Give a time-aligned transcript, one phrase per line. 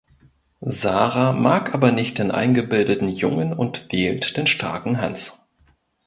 [0.65, 5.47] Sarah mag aber nicht den eingebildeten Jungen und wählt den starken Hans.